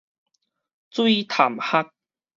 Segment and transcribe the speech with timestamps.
[0.89, 1.91] 水潭礐